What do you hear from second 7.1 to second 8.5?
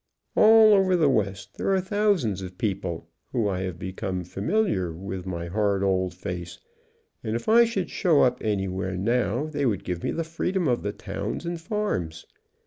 and if I should show up